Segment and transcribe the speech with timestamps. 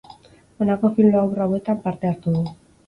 [0.63, 2.45] Honako film labur hauetan parte hartu du.